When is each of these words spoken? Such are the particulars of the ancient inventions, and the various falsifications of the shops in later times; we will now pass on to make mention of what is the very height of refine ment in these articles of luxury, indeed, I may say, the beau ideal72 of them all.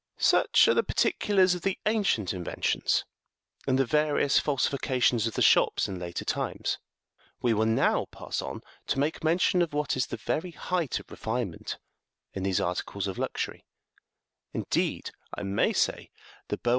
Such 0.17 0.67
are 0.67 0.73
the 0.73 0.81
particulars 0.81 1.53
of 1.53 1.61
the 1.61 1.77
ancient 1.85 2.33
inventions, 2.33 3.05
and 3.67 3.77
the 3.77 3.85
various 3.85 4.39
falsifications 4.39 5.27
of 5.27 5.35
the 5.35 5.43
shops 5.43 5.87
in 5.87 5.99
later 5.99 6.25
times; 6.25 6.79
we 7.43 7.53
will 7.53 7.67
now 7.67 8.05
pass 8.05 8.41
on 8.41 8.61
to 8.87 8.97
make 8.97 9.23
mention 9.23 9.61
of 9.61 9.73
what 9.73 9.95
is 9.95 10.07
the 10.07 10.17
very 10.17 10.53
height 10.53 10.99
of 10.99 11.11
refine 11.11 11.51
ment 11.51 11.77
in 12.33 12.41
these 12.41 12.59
articles 12.59 13.05
of 13.05 13.19
luxury, 13.19 13.63
indeed, 14.53 15.11
I 15.37 15.43
may 15.43 15.71
say, 15.71 16.09
the 16.47 16.57
beau 16.57 16.61
ideal72 16.61 16.61
of 16.61 16.63
them 16.63 16.69
all. 16.69 16.69